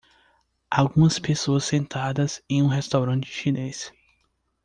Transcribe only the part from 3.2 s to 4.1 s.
chinês